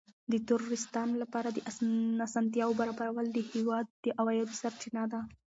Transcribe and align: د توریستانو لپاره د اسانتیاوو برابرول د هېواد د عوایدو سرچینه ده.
د 0.31 0.33
توریستانو 0.49 1.15
لپاره 1.23 1.49
د 1.51 1.59
اسانتیاوو 2.27 2.77
برابرول 2.81 3.27
د 3.31 3.39
هېواد 3.51 3.85
د 4.03 4.05
عوایدو 4.19 4.59
سرچینه 4.61 5.03
ده. 5.11 5.21